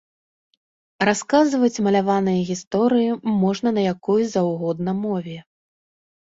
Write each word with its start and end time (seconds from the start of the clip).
Расказваць 1.09 1.83
маляваныя 1.87 2.39
гісторыі 2.49 3.11
можна 3.43 3.69
на 3.77 3.81
якой 3.93 4.21
заўгодна 4.35 4.91
мове. 5.05 5.37